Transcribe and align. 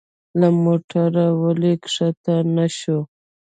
له 0.39 0.47
موټره 0.63 1.25
ولي 1.41 1.73
کښته 1.83 2.35
نه 2.55 2.65
شو؟ 2.77 2.99